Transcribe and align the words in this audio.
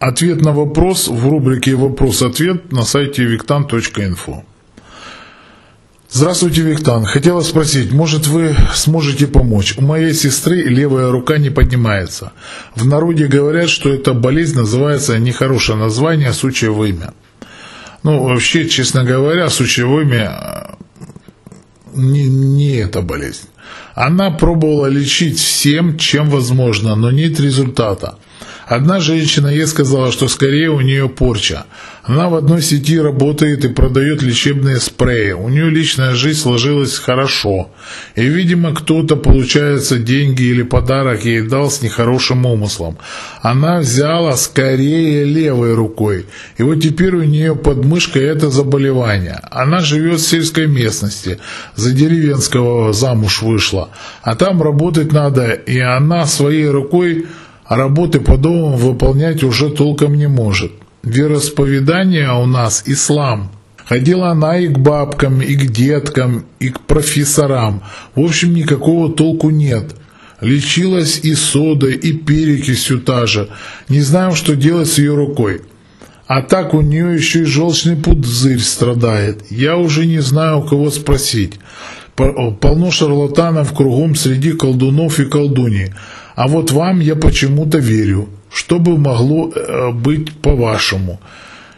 Ответ 0.00 0.40
на 0.40 0.52
вопрос 0.52 1.08
в 1.08 1.28
рубрике 1.28 1.74
«Вопрос-ответ» 1.74 2.72
на 2.72 2.84
сайте 2.84 3.22
виктан.инфо. 3.22 4.44
Здравствуйте, 6.08 6.62
Виктан. 6.62 7.04
Хотела 7.04 7.42
спросить, 7.42 7.92
может 7.92 8.26
вы 8.26 8.56
сможете 8.72 9.26
помочь? 9.26 9.74
У 9.76 9.82
моей 9.82 10.14
сестры 10.14 10.62
левая 10.62 11.10
рука 11.10 11.36
не 11.36 11.50
поднимается. 11.50 12.32
В 12.74 12.86
народе 12.86 13.26
говорят, 13.26 13.68
что 13.68 13.92
эта 13.92 14.14
болезнь 14.14 14.56
называется 14.56 15.18
нехорошее 15.18 15.76
название, 15.76 16.32
сучье 16.32 16.72
имя. 16.72 17.12
Ну, 18.02 18.22
вообще, 18.22 18.70
честно 18.70 19.04
говоря, 19.04 19.50
сучье 19.50 19.84
имя 19.84 20.78
не, 21.94 22.24
не 22.26 22.76
эта 22.76 23.02
болезнь. 23.02 23.48
Она 23.94 24.30
пробовала 24.30 24.86
лечить 24.86 25.38
всем, 25.38 25.98
чем 25.98 26.30
возможно, 26.30 26.96
но 26.96 27.10
нет 27.10 27.38
результата. 27.38 28.16
Одна 28.70 29.00
женщина 29.00 29.48
ей 29.48 29.66
сказала, 29.66 30.12
что 30.12 30.28
скорее 30.28 30.70
у 30.70 30.80
нее 30.80 31.08
порча. 31.08 31.64
Она 32.04 32.28
в 32.28 32.36
одной 32.36 32.62
сети 32.62 33.00
работает 33.00 33.64
и 33.64 33.68
продает 33.68 34.22
лечебные 34.22 34.78
спреи. 34.78 35.32
У 35.32 35.48
нее 35.48 35.68
личная 35.68 36.14
жизнь 36.14 36.38
сложилась 36.38 36.96
хорошо. 36.96 37.72
И, 38.14 38.22
видимо, 38.22 38.72
кто-то, 38.72 39.16
получается, 39.16 39.98
деньги 39.98 40.42
или 40.44 40.62
подарок 40.62 41.24
ей 41.24 41.42
дал 41.42 41.68
с 41.68 41.82
нехорошим 41.82 42.46
умыслом. 42.46 42.96
Она 43.42 43.80
взяла 43.80 44.36
скорее 44.36 45.24
левой 45.24 45.74
рукой. 45.74 46.26
И 46.56 46.62
вот 46.62 46.76
теперь 46.76 47.16
у 47.16 47.24
нее 47.24 47.56
под 47.56 47.84
это 48.14 48.50
заболевание. 48.50 49.40
Она 49.50 49.80
живет 49.80 50.20
в 50.20 50.28
сельской 50.28 50.68
местности. 50.68 51.40
За 51.74 51.90
деревенского 51.90 52.92
замуж 52.92 53.42
вышла. 53.42 53.90
А 54.22 54.36
там 54.36 54.62
работать 54.62 55.10
надо. 55.10 55.50
И 55.50 55.80
она 55.80 56.24
своей 56.26 56.68
рукой 56.68 57.26
а 57.70 57.76
работы 57.76 58.18
по 58.18 58.36
дому 58.36 58.76
выполнять 58.76 59.44
уже 59.44 59.70
толком 59.70 60.16
не 60.16 60.26
может. 60.26 60.72
Вероисповедание 61.04 62.32
у 62.32 62.44
нас 62.44 62.82
ислам. 62.86 63.52
Ходила 63.86 64.30
она 64.30 64.58
и 64.58 64.66
к 64.66 64.76
бабкам, 64.76 65.40
и 65.40 65.54
к 65.54 65.70
деткам, 65.70 66.46
и 66.58 66.70
к 66.70 66.80
профессорам. 66.80 67.84
В 68.16 68.24
общем, 68.24 68.54
никакого 68.54 69.12
толку 69.12 69.50
нет. 69.50 69.94
Лечилась 70.40 71.20
и 71.22 71.32
содой, 71.36 71.94
и 71.94 72.12
перекисью 72.12 73.02
та 73.02 73.26
же. 73.26 73.48
Не 73.88 74.00
знаем, 74.00 74.34
что 74.34 74.56
делать 74.56 74.88
с 74.88 74.98
ее 74.98 75.14
рукой. 75.14 75.60
А 76.26 76.42
так 76.42 76.74
у 76.74 76.80
нее 76.80 77.14
еще 77.14 77.42
и 77.42 77.44
желчный 77.44 77.94
пузырь 77.94 78.58
страдает. 78.58 79.44
Я 79.48 79.76
уже 79.76 80.06
не 80.06 80.18
знаю, 80.18 80.58
у 80.58 80.62
кого 80.62 80.90
спросить. 80.90 81.60
Полно 82.16 82.90
шарлатанов 82.90 83.72
кругом 83.72 84.16
среди 84.16 84.54
колдунов 84.54 85.20
и 85.20 85.24
колдуней. 85.26 85.92
А 86.40 86.48
вот 86.48 86.72
вам 86.72 87.00
я 87.00 87.16
почему-то 87.16 87.76
верю. 87.76 88.30
Что 88.50 88.78
бы 88.78 88.96
могло 88.96 89.52
э, 89.54 89.90
быть 89.92 90.32
по-вашему? 90.40 91.20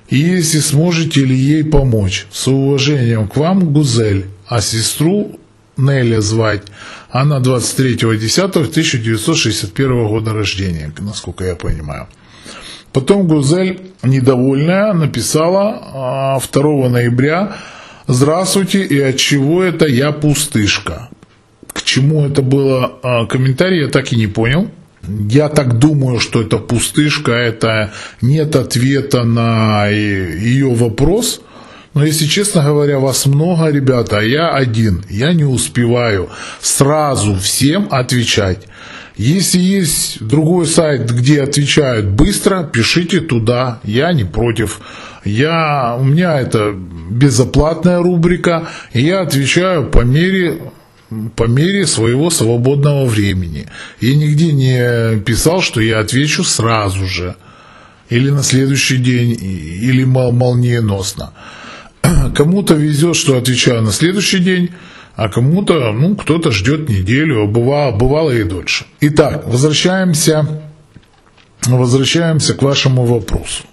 И 0.08 0.18
если 0.18 0.60
сможете 0.60 1.24
ли 1.24 1.34
ей 1.34 1.64
помочь? 1.64 2.26
С 2.30 2.46
уважением 2.46 3.26
к 3.26 3.36
вам, 3.36 3.72
Гузель, 3.72 4.26
а 4.46 4.60
сестру 4.60 5.40
Неля 5.76 6.20
звать. 6.20 6.62
Она 7.10 7.40
23.10.1961 7.40 10.08
года 10.08 10.32
рождения, 10.32 10.92
насколько 11.00 11.44
я 11.44 11.56
понимаю. 11.56 12.06
Потом 12.92 13.26
Гузель, 13.26 13.80
недовольная, 14.04 14.92
написала 14.92 16.40
2 16.52 16.86
а, 16.86 16.88
ноября 16.88 17.56
«Здравствуйте, 18.06 18.84
и 18.84 19.00
от 19.00 19.16
чего 19.16 19.64
это 19.64 19.88
я 19.88 20.12
пустышка?» 20.12 21.08
Чему 21.84 22.24
это 22.26 22.42
было 22.42 22.92
а, 23.02 23.26
комментарий, 23.26 23.82
я 23.82 23.88
так 23.88 24.12
и 24.12 24.16
не 24.16 24.26
понял. 24.26 24.70
Я 25.08 25.48
так 25.48 25.78
думаю, 25.78 26.20
что 26.20 26.42
это 26.42 26.58
пустышка, 26.58 27.32
это 27.32 27.92
нет 28.20 28.54
ответа 28.54 29.24
на 29.24 29.88
ее 29.88 30.72
вопрос. 30.74 31.40
Но 31.94 32.04
если 32.04 32.26
честно 32.26 32.62
говоря, 32.62 32.98
вас 32.98 33.26
много, 33.26 33.68
ребята, 33.68 34.18
а 34.18 34.22
я 34.22 34.50
один. 34.50 35.04
Я 35.10 35.32
не 35.32 35.44
успеваю 35.44 36.30
сразу 36.60 37.36
всем 37.36 37.88
отвечать. 37.90 38.66
Если 39.16 39.58
есть 39.58 40.26
другой 40.26 40.66
сайт, 40.66 41.10
где 41.10 41.42
отвечают 41.42 42.06
быстро, 42.06 42.64
пишите 42.64 43.20
туда. 43.20 43.80
Я 43.84 44.12
не 44.12 44.24
против. 44.24 44.80
Я, 45.24 45.96
у 45.98 46.04
меня 46.04 46.40
это 46.40 46.72
безоплатная 46.72 47.98
рубрика, 47.98 48.68
и 48.92 49.02
я 49.02 49.20
отвечаю 49.20 49.84
по 49.84 50.00
мере 50.00 50.62
по 51.36 51.44
мере 51.44 51.86
своего 51.86 52.30
свободного 52.30 53.04
времени. 53.06 53.66
Я 54.00 54.14
нигде 54.14 54.52
не 54.52 55.20
писал, 55.20 55.62
что 55.62 55.80
я 55.80 56.00
отвечу 56.00 56.44
сразу 56.44 57.06
же, 57.06 57.36
или 58.10 58.30
на 58.30 58.42
следующий 58.42 58.98
день, 58.98 59.30
или 59.40 60.04
молниеносно. 60.04 61.32
Кому-то 62.34 62.74
везет, 62.74 63.16
что 63.16 63.38
отвечаю 63.38 63.82
на 63.82 63.92
следующий 63.92 64.38
день, 64.38 64.70
а 65.14 65.28
кому-то, 65.28 65.92
ну, 65.92 66.16
кто-то 66.16 66.50
ждет 66.50 66.88
неделю, 66.88 67.44
а 67.44 67.46
бывало, 67.46 67.92
бывало 67.92 68.30
и 68.30 68.44
дольше. 68.44 68.86
Итак, 69.00 69.46
возвращаемся, 69.46 70.62
возвращаемся 71.66 72.54
к 72.54 72.62
вашему 72.62 73.04
вопросу. 73.04 73.64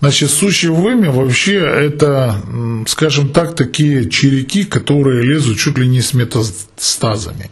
Значит, 0.00 0.30
сущие 0.30 0.70
вымя 0.70 1.10
вообще 1.10 1.56
это, 1.56 2.40
скажем 2.86 3.30
так, 3.30 3.56
такие 3.56 4.08
череки, 4.08 4.64
которые 4.64 5.24
лезут 5.24 5.58
чуть 5.58 5.76
ли 5.76 5.88
не 5.88 6.00
с 6.00 6.14
метастазами. 6.14 7.50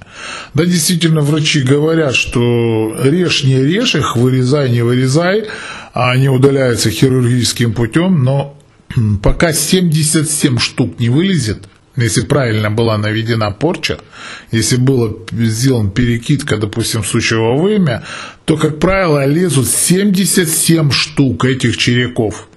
Да, 0.54 0.64
действительно, 0.64 1.22
врачи 1.22 1.62
говорят, 1.62 2.14
что 2.14 2.96
режь, 3.02 3.42
не 3.44 3.60
режь 3.60 3.96
их, 3.96 4.16
вырезай, 4.16 4.70
не 4.70 4.82
вырезай, 4.82 5.46
а 5.92 6.12
они 6.12 6.28
удаляются 6.28 6.90
хирургическим 6.90 7.72
путем, 7.72 8.22
но 8.22 8.56
пока 9.22 9.52
77 9.52 10.58
штук 10.58 11.00
не 11.00 11.08
вылезет, 11.08 11.64
если 11.96 12.22
правильно 12.22 12.70
была 12.70 12.98
наведена 12.98 13.50
порча, 13.50 13.98
если 14.52 14.76
было 14.76 15.16
сделан 15.32 15.90
перекидка, 15.90 16.56
допустим, 16.56 17.04
сучьего 17.04 17.54
вымя, 17.56 18.02
то, 18.44 18.56
как 18.56 18.78
правило, 18.78 19.24
лезут 19.26 19.68
77 19.68 20.90
штук 20.90 21.44
этих 21.44 21.76
череков. 21.76 22.48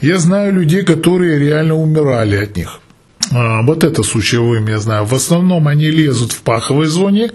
Я 0.00 0.18
знаю 0.18 0.52
людей, 0.52 0.82
которые 0.82 1.38
реально 1.38 1.74
умирали 1.76 2.36
от 2.36 2.56
них. 2.56 2.80
А, 3.34 3.62
вот 3.62 3.82
это 3.82 4.02
сучье 4.02 4.40
вымя 4.40 4.72
я 4.72 4.78
знаю. 4.78 5.04
В 5.04 5.12
основном 5.12 5.66
они 5.66 5.90
лезут 5.90 6.32
в 6.32 6.42
паховой 6.42 6.86
зоне, 6.86 7.32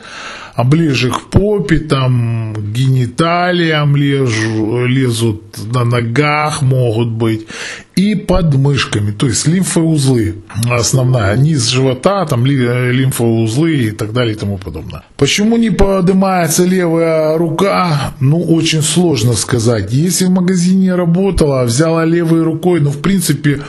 а 0.55 0.63
ближе 0.63 1.09
к 1.09 1.29
попе, 1.29 1.79
там, 1.79 2.53
гениталиям 2.73 3.95
лежу, 3.97 4.85
лезут 4.85 5.41
на 5.73 5.83
ногах 5.83 6.61
могут 6.61 7.09
быть, 7.09 7.47
и 7.95 8.15
под 8.15 8.55
мышками, 8.55 9.11
то 9.11 9.27
есть 9.27 9.47
лимфоузлы 9.47 10.35
основная, 10.69 11.35
низ 11.35 11.67
живота, 11.67 12.25
там 12.25 12.45
лимфоузлы 12.45 13.75
и 13.75 13.91
так 13.91 14.13
далее 14.13 14.35
и 14.35 14.37
тому 14.37 14.57
подобное. 14.57 15.03
Почему 15.17 15.57
не 15.57 15.69
поднимается 15.69 16.63
левая 16.65 17.37
рука? 17.37 18.13
Ну, 18.21 18.41
очень 18.41 18.81
сложно 18.81 19.33
сказать. 19.33 19.91
Если 19.91 20.25
в 20.25 20.31
магазине 20.31 20.95
работала, 20.95 21.63
взяла 21.63 22.05
левой 22.05 22.43
рукой, 22.43 22.79
ну, 22.79 22.89
в 22.89 23.01
принципе, 23.01 23.59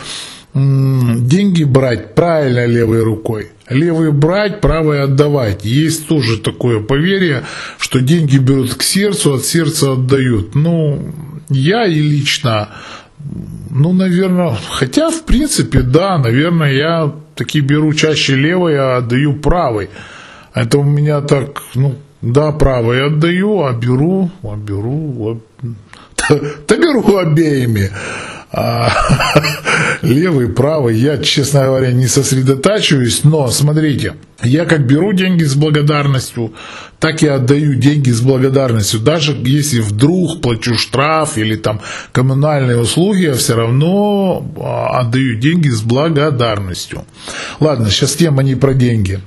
деньги 0.55 1.65
брать 1.65 2.15
правильно 2.15 2.67
левой 2.67 3.03
рукой. 3.03 3.49
Левый 3.69 4.11
брать, 4.11 4.61
правый 4.61 5.03
отдавать. 5.03 5.65
Есть 5.65 6.09
тоже 6.09 6.39
такое 6.39 6.81
поверье, 6.81 7.45
что 7.79 8.01
деньги 8.01 8.39
берут 8.39 8.75
к 8.75 8.83
сердцу, 8.83 9.35
от 9.35 9.45
сердца 9.45 9.93
отдают. 9.93 10.55
Ну, 10.55 11.15
я 11.49 11.87
и 11.87 11.95
лично, 11.95 12.69
ну, 13.71 13.93
наверное, 13.93 14.57
хотя, 14.71 15.11
в 15.11 15.25
принципе, 15.25 15.83
да, 15.83 16.19
наверное, 16.19 16.73
я 16.73 17.15
таки 17.37 17.61
беру 17.61 17.93
чаще 17.95 18.35
левый, 18.35 18.77
а 18.77 18.99
отдаю 18.99 19.35
правый. 19.35 19.89
Это 20.53 20.79
у 20.79 20.83
меня 20.83 21.21
так, 21.21 21.63
ну, 21.75 21.95
да, 22.23 22.51
правый 22.51 23.07
отдаю, 23.07 23.63
а 23.63 23.73
беру, 23.73 24.31
а 24.43 24.57
беру, 24.57 25.41
а, 26.29 26.35
да 26.69 26.77
беру 26.77 27.17
обеими. 27.17 27.91
А, 28.53 28.91
левый, 30.03 30.49
правый, 30.49 30.97
я, 30.97 31.19
честно 31.19 31.65
говоря, 31.67 31.93
не 31.93 32.09
сосредотачиваюсь, 32.09 33.23
но 33.23 33.49
смотрите, 33.49 34.15
я 34.43 34.65
как 34.65 34.87
беру 34.87 35.13
деньги 35.13 35.45
с 35.45 35.55
благодарностью, 35.55 36.53
так 36.99 37.23
и 37.23 37.29
отдаю 37.29 37.75
деньги 37.75 38.11
с 38.11 38.21
благодарностью. 38.21 39.01
Даже 39.01 39.37
если 39.45 39.81
вдруг 39.81 40.41
плачу 40.41 40.77
штраф 40.77 41.39
или 41.39 41.55
там 41.55 41.81
коммунальные 42.11 42.79
услуги, 42.79 43.23
я 43.23 43.35
все 43.35 43.55
равно 43.55 44.45
а, 44.59 45.01
отдаю 45.01 45.37
деньги 45.37 45.69
с 45.69 45.83
благодарностью. 45.83 47.05
Ладно, 47.61 47.89
сейчас 47.89 48.15
тема 48.15 48.43
не 48.43 48.57
про 48.57 48.75
деньги. 48.75 49.21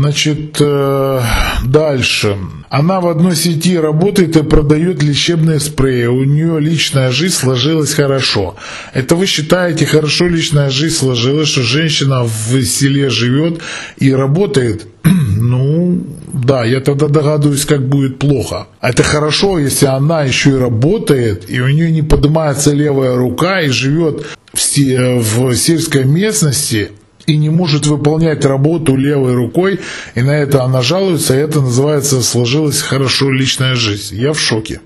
Значит, 0.00 0.56
э, 0.60 1.20
дальше. 1.66 2.38
Она 2.70 3.00
в 3.00 3.06
одной 3.06 3.36
сети 3.36 3.76
работает 3.76 4.34
и 4.34 4.42
продает 4.42 5.02
лечебные 5.02 5.60
спреи. 5.60 6.06
У 6.06 6.24
нее 6.24 6.58
личная 6.58 7.10
жизнь 7.10 7.34
сложилась 7.34 7.92
хорошо. 7.92 8.56
Это 8.94 9.14
вы 9.14 9.26
считаете, 9.26 9.84
хорошо 9.84 10.26
личная 10.26 10.70
жизнь 10.70 10.96
сложилась, 10.96 11.48
что 11.48 11.60
женщина 11.60 12.22
в 12.22 12.62
селе 12.64 13.10
живет 13.10 13.60
и 13.98 14.14
работает? 14.14 14.86
Ну, 15.42 15.98
да, 16.32 16.64
я 16.64 16.80
тогда 16.80 17.08
догадываюсь, 17.08 17.64
как 17.64 17.88
будет 17.88 18.18
плохо. 18.18 18.66
Это 18.80 19.02
хорошо, 19.02 19.58
если 19.58 19.86
она 19.86 20.22
еще 20.22 20.50
и 20.50 20.54
работает, 20.54 21.50
и 21.50 21.60
у 21.60 21.68
нее 21.68 21.90
не 21.90 22.02
поднимается 22.02 22.72
левая 22.72 23.16
рука 23.16 23.62
и 23.62 23.68
живет 23.68 24.26
в, 24.52 24.58
в 24.58 25.56
сельской 25.56 26.04
местности, 26.04 26.90
и 27.26 27.36
не 27.36 27.50
может 27.50 27.86
выполнять 27.86 28.44
работу 28.44 28.96
левой 28.96 29.34
рукой, 29.34 29.80
и 30.14 30.22
на 30.22 30.32
это 30.32 30.64
она 30.64 30.82
жалуется, 30.82 31.34
и 31.34 31.40
это 31.40 31.60
называется 31.60 32.22
«сложилась 32.22 32.80
хорошо 32.80 33.30
личная 33.30 33.74
жизнь». 33.74 34.16
Я 34.16 34.32
в 34.32 34.40
шоке 34.40 34.80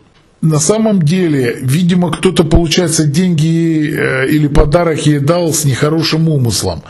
на 0.44 0.60
самом 0.60 1.02
деле, 1.02 1.56
видимо, 1.62 2.12
кто-то, 2.12 2.44
получается, 2.44 3.06
деньги 3.06 3.90
э, 3.90 4.28
или 4.28 4.46
подарок 4.46 5.06
ей 5.06 5.19
дал 5.19 5.52
с 5.54 5.64
нехорошим 5.64 6.28
умыслом. 6.28 6.82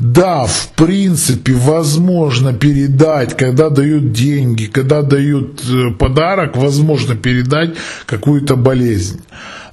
Да, 0.00 0.46
в 0.46 0.70
принципе, 0.74 1.52
возможно 1.52 2.54
передать, 2.54 3.36
когда 3.36 3.68
дают 3.68 4.12
деньги, 4.12 4.64
когда 4.64 5.02
дают 5.02 5.62
э, 5.68 5.90
подарок, 5.98 6.56
возможно 6.56 7.14
передать 7.14 7.74
какую-то 8.06 8.56
болезнь. 8.56 9.20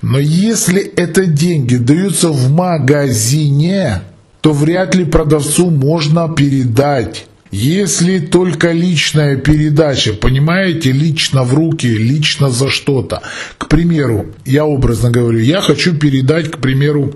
Но 0.01 0.19
если 0.19 0.81
это 0.81 1.25
деньги 1.25 1.77
даются 1.77 2.29
в 2.29 2.51
магазине, 2.51 4.01
то 4.41 4.53
вряд 4.53 4.95
ли 4.95 5.05
продавцу 5.05 5.69
можно 5.69 6.27
передать 6.29 7.27
если 7.51 8.19
только 8.19 8.71
личная 8.71 9.35
передача, 9.35 10.13
понимаете, 10.13 10.93
лично 10.93 11.43
в 11.43 11.53
руки, 11.53 11.85
лично 11.85 12.49
за 12.49 12.69
что-то. 12.69 13.21
К 13.57 13.67
примеру, 13.67 14.27
я 14.45 14.65
образно 14.65 15.11
говорю, 15.11 15.39
я 15.39 15.59
хочу 15.59 15.93
передать, 15.97 16.49
к 16.49 16.59
примеру, 16.59 17.13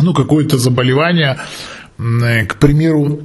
ну, 0.00 0.14
какое-то 0.14 0.58
заболевание, 0.58 1.38
к 1.96 2.56
примеру, 2.58 3.20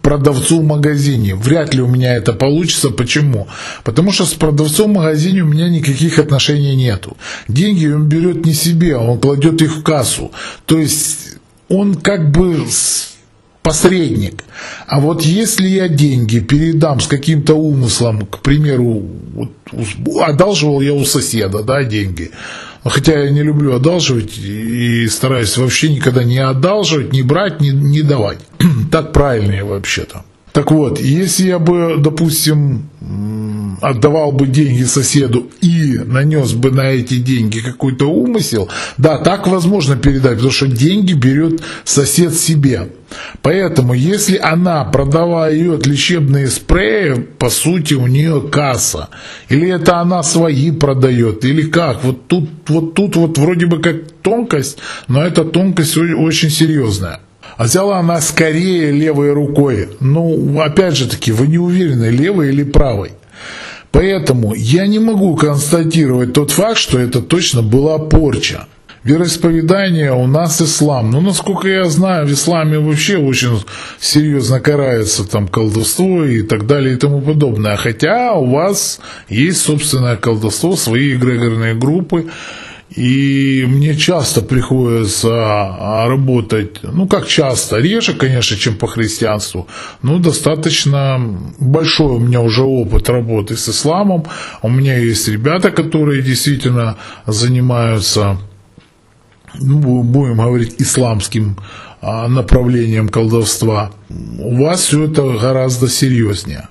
продавцу 0.00 0.60
в 0.60 0.64
магазине. 0.64 1.34
Вряд 1.34 1.74
ли 1.74 1.82
у 1.82 1.86
меня 1.86 2.14
это 2.14 2.32
получится. 2.32 2.88
Почему? 2.88 3.46
Потому 3.84 4.12
что 4.12 4.24
с 4.24 4.32
продавцом 4.32 4.92
в 4.92 4.96
магазине 4.96 5.42
у 5.42 5.46
меня 5.46 5.68
никаких 5.68 6.18
отношений 6.18 6.74
нету. 6.74 7.16
Деньги 7.48 7.86
он 7.86 8.08
берет 8.08 8.46
не 8.46 8.54
себе, 8.54 8.96
он 8.96 9.20
кладет 9.20 9.60
их 9.60 9.76
в 9.76 9.82
кассу. 9.82 10.32
То 10.64 10.78
есть 10.78 11.36
он 11.68 11.94
как 11.94 12.30
бы 12.30 12.64
посредник. 13.62 14.44
А 14.86 15.00
вот 15.00 15.22
если 15.22 15.66
я 15.66 15.88
деньги 15.88 16.38
передам 16.38 17.00
с 17.00 17.06
каким-то 17.06 17.54
умыслом, 17.54 18.26
к 18.26 18.40
примеру, 18.40 19.02
вот, 19.32 19.50
одалживал 20.22 20.82
я 20.82 20.92
у 20.92 21.04
соседа 21.04 21.62
да, 21.62 21.82
деньги, 21.82 22.30
хотя 22.84 23.24
я 23.24 23.30
не 23.30 23.42
люблю 23.42 23.74
одалживать 23.74 24.36
и 24.38 25.08
стараюсь 25.08 25.56
вообще 25.56 25.88
никогда 25.88 26.24
не 26.24 26.38
одалживать, 26.38 27.12
не 27.12 27.22
брать, 27.22 27.60
не, 27.60 27.70
не 27.70 28.02
давать. 28.02 28.38
так 28.92 29.12
правильнее 29.12 29.64
вообще-то. 29.64 30.24
Так 30.52 30.70
вот, 30.70 31.00
если 31.00 31.48
я 31.48 31.58
бы, 31.58 31.96
допустим, 31.98 32.88
отдавал 33.80 34.32
бы 34.32 34.46
деньги 34.46 34.84
соседу 34.84 35.50
и 35.60 35.98
нанес 36.04 36.52
бы 36.52 36.70
на 36.70 36.90
эти 36.90 37.18
деньги 37.18 37.60
какой-то 37.60 38.10
умысел, 38.10 38.68
да, 38.98 39.18
так 39.18 39.46
возможно 39.46 39.96
передать, 39.96 40.34
потому 40.34 40.52
что 40.52 40.66
деньги 40.66 41.12
берет 41.12 41.62
сосед 41.84 42.34
себе. 42.34 42.88
Поэтому, 43.42 43.94
если 43.94 44.36
она 44.36 44.84
продавает 44.84 45.86
лечебные 45.86 46.48
спреи, 46.48 47.14
по 47.38 47.48
сути, 47.48 47.94
у 47.94 48.06
нее 48.06 48.40
касса. 48.50 49.08
Или 49.48 49.70
это 49.70 49.98
она 49.98 50.22
свои 50.22 50.70
продает, 50.70 51.44
или 51.44 51.62
как. 51.62 52.02
Вот 52.02 52.26
тут 52.26 52.48
вот, 52.66 52.94
тут 52.94 53.16
вот 53.16 53.38
вроде 53.38 53.66
бы 53.66 53.80
как 53.80 54.10
тонкость, 54.22 54.78
но 55.06 55.22
эта 55.22 55.44
тонкость 55.44 55.96
очень 55.96 56.50
серьезная. 56.50 57.20
А 57.56 57.64
взяла 57.64 57.98
она 57.98 58.20
скорее 58.20 58.90
левой 58.90 59.32
рукой. 59.32 59.90
Ну, 60.00 60.60
опять 60.60 60.96
же 60.96 61.08
таки, 61.08 61.30
вы 61.30 61.46
не 61.46 61.58
уверены, 61.58 62.06
левой 62.06 62.48
или 62.48 62.64
правой. 62.64 63.12
Поэтому 63.94 64.54
я 64.54 64.88
не 64.88 64.98
могу 64.98 65.36
констатировать 65.36 66.32
тот 66.32 66.50
факт, 66.50 66.78
что 66.78 66.98
это 66.98 67.22
точно 67.22 67.62
была 67.62 67.98
порча. 67.98 68.66
Вероисповедание 69.04 70.12
у 70.12 70.26
нас 70.26 70.60
ислам. 70.60 71.12
Но, 71.12 71.20
насколько 71.20 71.68
я 71.68 71.84
знаю, 71.84 72.26
в 72.26 72.32
исламе 72.32 72.80
вообще 72.80 73.18
очень 73.18 73.62
серьезно 74.00 74.58
карается 74.58 75.24
там 75.24 75.46
колдовство 75.46 76.24
и 76.24 76.42
так 76.42 76.66
далее 76.66 76.94
и 76.94 76.96
тому 76.96 77.20
подобное. 77.20 77.76
Хотя 77.76 78.32
у 78.32 78.50
вас 78.50 78.98
есть 79.28 79.60
собственное 79.60 80.16
колдовство, 80.16 80.74
свои 80.74 81.14
эгрегорные 81.14 81.74
группы, 81.74 82.26
и 82.96 83.64
мне 83.66 83.96
часто 83.96 84.40
приходится 84.40 85.30
а, 85.32 86.08
работать, 86.08 86.80
ну 86.82 87.08
как 87.08 87.26
часто, 87.26 87.78
реже, 87.78 88.14
конечно, 88.14 88.56
чем 88.56 88.76
по 88.76 88.86
христианству, 88.86 89.66
но 90.02 90.18
достаточно 90.18 91.20
большой 91.58 92.16
у 92.16 92.18
меня 92.20 92.40
уже 92.40 92.62
опыт 92.62 93.08
работы 93.08 93.56
с 93.56 93.68
исламом. 93.68 94.24
У 94.62 94.68
меня 94.68 94.96
есть 94.96 95.26
ребята, 95.28 95.72
которые 95.72 96.22
действительно 96.22 96.96
занимаются, 97.26 98.38
ну, 99.54 100.02
будем 100.02 100.36
говорить, 100.36 100.76
исламским 100.78 101.56
а, 102.00 102.28
направлением 102.28 103.08
колдовства. 103.08 103.90
У 104.38 104.62
вас 104.62 104.82
все 104.82 105.04
это 105.04 105.22
гораздо 105.22 105.88
серьезнее. 105.88 106.68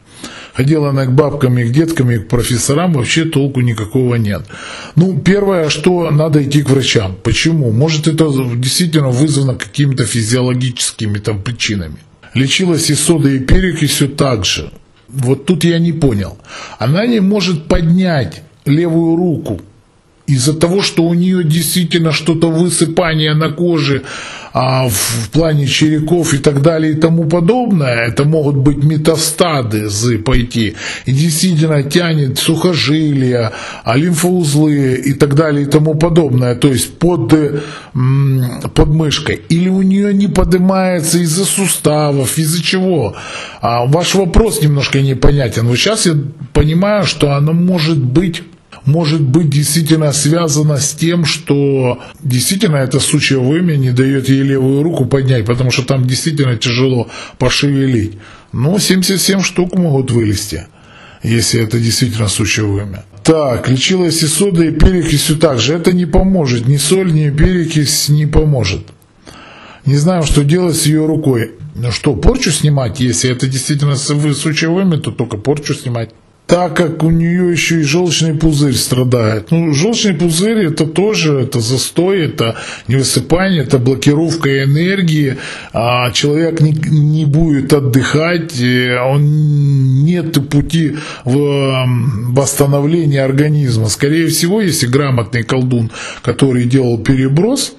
Ходила 0.53 0.89
она 0.89 1.05
к 1.05 1.13
бабкам 1.13 1.57
и 1.57 1.63
к 1.63 1.71
деткам, 1.71 2.11
и 2.11 2.19
к 2.19 2.27
профессорам, 2.27 2.93
вообще 2.93 3.25
толку 3.25 3.61
никакого 3.61 4.15
нет. 4.15 4.45
Ну, 4.95 5.19
первое, 5.19 5.69
что 5.69 6.11
надо 6.11 6.43
идти 6.43 6.61
к 6.61 6.69
врачам. 6.69 7.15
Почему? 7.23 7.71
Может, 7.71 8.07
это 8.07 8.29
действительно 8.55 9.09
вызвано 9.09 9.55
какими-то 9.55 10.05
физиологическими 10.05 11.17
там 11.17 11.41
причинами. 11.41 11.97
Лечилась 12.35 12.89
и 12.91 12.95
сода, 12.95 13.29
и 13.29 13.39
перек, 13.39 13.81
и 13.81 13.87
все 13.87 14.07
так 14.07 14.45
же. 14.45 14.71
Вот 15.07 15.45
тут 15.45 15.63
я 15.63 15.79
не 15.79 15.91
понял. 15.91 16.37
Она 16.77 17.07
не 17.07 17.19
может 17.19 17.67
поднять 17.67 18.43
левую 18.65 19.15
руку 19.15 19.61
из-за 20.27 20.53
того, 20.53 20.81
что 20.81 21.03
у 21.03 21.13
нее 21.13 21.43
действительно 21.43 22.11
что-то 22.11 22.49
высыпание 22.49 23.33
на 23.33 23.49
коже 23.49 24.03
а, 24.53 24.87
в, 24.87 25.29
плане 25.31 25.67
череков 25.67 26.33
и 26.33 26.37
так 26.37 26.61
далее 26.61 26.93
и 26.93 26.95
тому 26.95 27.25
подобное, 27.25 28.07
это 28.07 28.23
могут 28.23 28.55
быть 28.55 28.83
метастады 28.83 29.89
пойти, 30.23 30.75
и 31.05 31.11
действительно 31.11 31.83
тянет 31.83 32.39
сухожилия, 32.39 33.51
а 33.83 33.97
лимфоузлы 33.97 34.93
и 34.93 35.13
так 35.13 35.35
далее 35.35 35.63
и 35.63 35.69
тому 35.69 35.95
подобное, 35.95 36.55
то 36.55 36.69
есть 36.69 36.99
под, 36.99 37.33
под 38.73 38.87
мышкой, 38.87 39.41
или 39.49 39.69
у 39.69 39.81
нее 39.81 40.13
не 40.13 40.27
поднимается 40.27 41.17
из-за 41.17 41.45
суставов, 41.45 42.37
из-за 42.37 42.63
чего. 42.63 43.15
А 43.61 43.85
ваш 43.85 44.15
вопрос 44.15 44.61
немножко 44.61 45.01
непонятен. 45.01 45.67
Вот 45.67 45.77
сейчас 45.77 46.05
я 46.05 46.13
понимаю, 46.53 47.05
что 47.05 47.33
она 47.33 47.51
может 47.51 47.97
быть 47.97 48.43
может 48.85 49.21
быть 49.21 49.49
действительно 49.49 50.11
связано 50.11 50.77
с 50.77 50.93
тем, 50.93 51.25
что 51.25 52.01
действительно 52.21 52.77
это 52.77 52.99
сучье 52.99 53.39
вымя 53.39 53.75
не 53.75 53.91
дает 53.91 54.29
ей 54.29 54.41
левую 54.41 54.83
руку 54.83 55.05
поднять, 55.05 55.45
потому 55.45 55.71
что 55.71 55.83
там 55.83 56.05
действительно 56.05 56.57
тяжело 56.57 57.07
пошевелить. 57.37 58.13
Но 58.51 58.77
77 58.77 59.41
штук 59.41 59.75
могут 59.75 60.11
вылезти, 60.11 60.67
если 61.23 61.61
это 61.61 61.79
действительно 61.79 62.27
сучье 62.27 62.65
вымя. 62.65 63.05
Так, 63.23 63.69
лечилась 63.69 64.21
и 64.21 64.27
сода, 64.27 64.65
и 64.65 64.71
перекись 64.71 65.21
все 65.21 65.35
так 65.35 65.59
же. 65.59 65.73
Это 65.73 65.93
не 65.93 66.05
поможет. 66.05 66.67
Ни 66.67 66.75
соль, 66.75 67.13
ни 67.13 67.29
перекись 67.29 68.09
не 68.09 68.25
поможет. 68.25 68.81
Не 69.85 69.95
знаю, 69.95 70.23
что 70.23 70.43
делать 70.43 70.75
с 70.75 70.85
ее 70.85 71.05
рукой. 71.05 71.51
Что, 71.91 72.15
порчу 72.15 72.51
снимать? 72.51 72.99
Если 72.99 73.31
это 73.31 73.47
действительно 73.47 73.95
сучье 73.95 74.69
вымя, 74.69 74.97
то 74.97 75.11
только 75.11 75.37
порчу 75.37 75.73
снимать 75.73 76.11
так 76.47 76.75
как 76.75 77.03
у 77.03 77.09
нее 77.09 77.51
еще 77.51 77.79
и 77.79 77.83
желчный 77.83 78.35
пузырь 78.35 78.75
страдает. 78.75 79.49
Ну, 79.51 79.73
желчный 79.73 80.13
пузырь 80.13 80.65
это 80.65 80.85
тоже 80.85 81.39
это 81.39 81.61
застой, 81.61 82.25
это 82.25 82.55
невысыпание, 82.87 83.63
это 83.63 83.79
блокировка 83.79 84.63
энергии. 84.63 85.37
А 85.71 86.11
человек 86.11 86.59
не, 86.59 86.71
не 86.73 87.25
будет 87.25 87.71
отдыхать, 87.73 88.53
он 88.61 90.03
нет 90.03 90.49
пути 90.49 90.97
в 91.23 91.85
восстановления 92.29 93.23
организма. 93.23 93.87
Скорее 93.87 94.27
всего, 94.27 94.61
если 94.61 94.85
грамотный 94.85 95.43
колдун, 95.43 95.91
который 96.21 96.65
делал 96.65 96.97
переброс, 96.97 97.73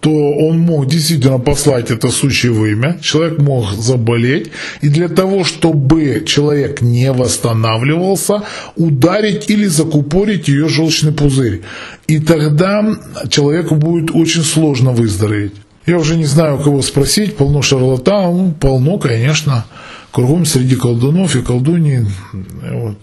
то 0.00 0.10
он 0.10 0.60
мог 0.60 0.86
действительно 0.86 1.38
послать 1.38 1.90
это 1.90 2.10
сущее 2.10 2.52
имя, 2.72 2.98
человек 3.02 3.38
мог 3.38 3.72
заболеть, 3.72 4.50
и 4.80 4.88
для 4.88 5.08
того, 5.08 5.44
чтобы 5.44 6.22
человек 6.24 6.80
не 6.80 7.12
восстанавливался, 7.12 8.42
ударить 8.76 9.50
или 9.50 9.66
закупорить 9.66 10.48
ее 10.48 10.68
желчный 10.68 11.12
пузырь. 11.12 11.62
И 12.06 12.20
тогда 12.20 12.84
человеку 13.28 13.74
будет 13.74 14.14
очень 14.14 14.42
сложно 14.42 14.92
выздороветь. 14.92 15.54
Я 15.86 15.98
уже 15.98 16.16
не 16.16 16.26
знаю, 16.26 16.56
у 16.56 16.62
кого 16.62 16.82
спросить, 16.82 17.36
полно 17.36 17.62
шарлатанов, 17.62 18.56
полно, 18.58 18.98
конечно, 18.98 19.64
кругом 20.12 20.44
среди 20.44 20.76
колдунов 20.76 21.34
и 21.34 21.42
колдуней. 21.42 22.06
Вот. 22.72 22.98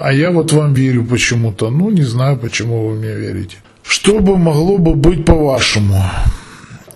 А 0.00 0.12
я 0.12 0.30
вот 0.30 0.52
вам 0.52 0.74
верю 0.74 1.04
почему-то. 1.04 1.70
Ну, 1.70 1.90
не 1.90 2.02
знаю, 2.02 2.36
почему 2.36 2.88
вы 2.88 2.96
мне 2.96 3.14
верите. 3.14 3.56
Что 3.86 4.20
бы 4.20 4.36
могло 4.36 4.78
бы 4.78 4.94
быть 4.94 5.24
по-вашему? 5.24 6.02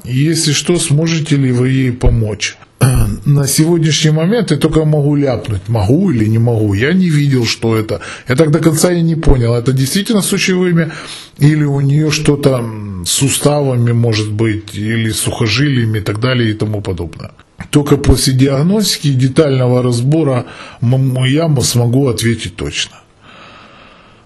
Если 0.04 0.52
что, 0.52 0.78
сможете 0.78 1.37
ли 1.37 1.52
вы 1.52 1.68
ей 1.68 1.92
помочь? 1.92 2.57
на 3.25 3.47
сегодняшний 3.47 4.11
момент 4.12 4.50
я 4.50 4.57
только 4.57 4.85
могу 4.85 5.16
ляпнуть, 5.16 5.68
могу 5.68 6.11
или 6.11 6.26
не 6.26 6.38
могу. 6.38 6.75
Я 6.75 6.92
не 6.92 7.11
видел, 7.11 7.45
что 7.45 7.76
это. 7.76 8.00
Я 8.28 8.37
так 8.37 8.50
до 8.50 8.59
конца 8.59 8.92
и 8.92 9.02
не 9.02 9.16
понял, 9.16 9.54
это 9.54 9.73
действительно 9.73 10.23
сучевыми 10.23 10.90
или 11.38 11.64
у 11.64 11.80
нее 11.80 12.11
что-то 12.11 12.64
с 13.04 13.11
суставами 13.11 13.92
может 13.92 14.33
быть, 14.33 14.75
или 14.75 15.11
сухожилиями 15.11 15.99
и 15.99 16.02
так 16.02 16.21
далее 16.21 16.50
и 16.50 16.54
тому 16.54 16.80
подобное. 16.80 17.30
Только 17.71 17.97
после 17.97 18.33
диагностики 18.35 19.09
и 19.09 19.14
детального 19.14 19.83
разбора 19.83 20.47
я 20.80 21.49
смогу 21.62 22.09
ответить 22.09 22.57
точно. 22.57 22.97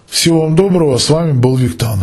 Всего 0.09 0.41
вам 0.41 0.55
доброго, 0.55 0.97
с 0.97 1.09
вами 1.09 1.31
был 1.33 1.57
Виктор. 1.57 1.97